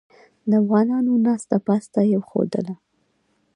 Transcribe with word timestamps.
د 0.49 0.51
افغانانو 0.61 1.13
ناسته 1.25 1.57
پاسته 1.67 1.99
یې 2.11 2.19
خوښیدله. 2.27 2.73